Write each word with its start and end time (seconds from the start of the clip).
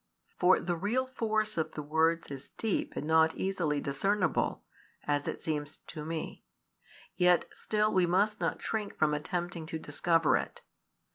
For 0.39 0.59
the 0.59 0.75
real 0.75 1.05
force 1.05 1.59
of 1.59 1.73
the 1.73 1.83
words 1.83 2.31
is 2.31 2.49
deep 2.57 2.93
and 2.95 3.05
not 3.05 3.35
easily 3.35 3.79
discernible, 3.79 4.63
as 5.03 5.27
it 5.27 5.43
seems 5.43 5.77
to 5.77 6.03
me; 6.03 6.43
yet 7.17 7.45
still 7.51 7.93
we 7.93 8.07
must 8.07 8.39
not 8.39 8.59
shrink 8.59 8.97
from 8.97 9.13
attempting 9.13 9.67
to 9.67 9.77
discover 9.77 10.37
it. 10.37 10.61